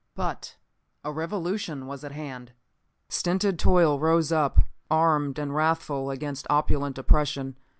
[0.15, 0.57] "But
[1.03, 2.53] a revolution was at hand.
[3.07, 7.55] Stinted toil rose up, armed and wrathful, against opulent oppression.